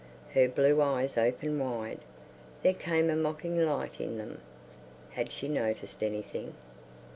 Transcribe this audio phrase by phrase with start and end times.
[0.33, 1.99] Her blue eyes opened wide;
[2.63, 4.41] there came a mocking light in them.
[5.11, 6.55] (Had she noticed anything?)